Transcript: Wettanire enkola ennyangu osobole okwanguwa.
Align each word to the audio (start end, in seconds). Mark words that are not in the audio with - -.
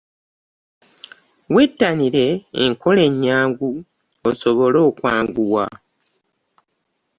Wettanire 1.53 2.27
enkola 2.63 3.01
ennyangu 3.09 3.69
osobole 4.29 4.79
okwanguwa. 4.89 5.65